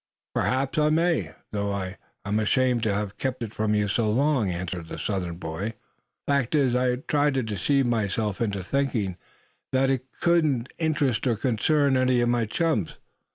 [0.33, 1.93] "Perhaps I may, suh, though
[2.25, 5.69] I'm ashamed to have kept it from you so long," answered the Southern boy, shame
[5.69, 5.77] facedly.
[6.25, 9.15] "Fact is, I tried to deceive myself into thinking
[9.71, 12.95] that it couldn't interest or concern any of my chums.